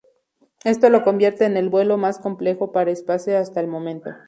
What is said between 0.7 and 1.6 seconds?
lo convierte en